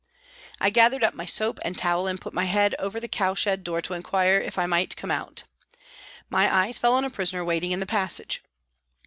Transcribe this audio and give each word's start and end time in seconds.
I 0.59 0.71
gathered 0.71 1.03
up 1.03 1.13
my 1.13 1.25
soap 1.25 1.59
and 1.63 1.77
towel 1.77 2.07
and 2.07 2.17
HOLLOWAY 2.17 2.17
PRISON 2.17 2.29
81 2.29 2.31
put 2.31 2.33
my 2.33 2.45
head 2.45 2.75
over 2.79 2.99
the 2.99 3.07
cowshed 3.07 3.63
door 3.63 3.81
to 3.83 3.93
inquire 3.93 4.39
if 4.39 4.57
I 4.57 4.65
might 4.65 4.97
come 4.97 5.11
out. 5.11 5.43
My 6.27 6.51
eyes 6.51 6.79
fell 6.79 6.95
on 6.95 7.05
a 7.05 7.11
prisoner 7.11 7.45
waiting 7.45 7.71
in 7.71 7.81
the 7.81 7.85
passage. 7.85 8.41